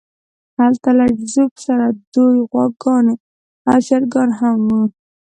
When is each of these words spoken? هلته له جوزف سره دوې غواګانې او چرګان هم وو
هلته 0.59 0.89
له 0.99 1.05
جوزف 1.17 1.51
سره 1.65 1.85
دوې 2.13 2.37
غواګانې 2.49 3.15
او 3.71 3.77
چرګان 3.87 4.29
هم 4.39 4.57
وو 4.69 4.83